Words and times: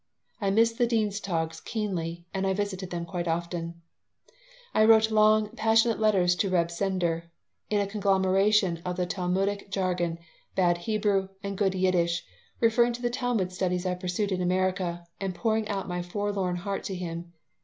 I 0.41 0.49
missed 0.49 0.79
the 0.79 0.87
Dienstogs 0.87 1.63
keenly, 1.63 2.25
and 2.33 2.47
I 2.47 2.55
visited 2.55 2.89
them 2.89 3.05
quite 3.05 3.27
often 3.27 3.83
I 4.73 4.83
wrote 4.83 5.11
long, 5.11 5.49
passionate 5.51 5.99
letters 5.99 6.33
to 6.37 6.49
Reb 6.49 6.71
Sender, 6.71 7.29
in 7.69 7.79
a 7.79 7.85
conglomeration 7.85 8.81
of 8.83 8.95
the 8.95 9.05
Talmudic 9.05 9.69
jargon, 9.69 10.17
bad 10.55 10.79
Hebrew, 10.89 11.27
and 11.43 11.55
good 11.55 11.75
Yiddish, 11.75 12.25
referring 12.59 12.93
to 12.93 13.01
the 13.03 13.11
Talmud 13.11 13.51
studies 13.51 13.85
I 13.85 13.93
pursued 13.93 14.31
in 14.31 14.41
America 14.41 15.05
and 15.19 15.35
pouring 15.35 15.67
out 15.67 15.87
my 15.87 16.01
forlorn 16.01 16.55
heart 16.55 16.83
to 16.85 16.95
him. 16.95 17.33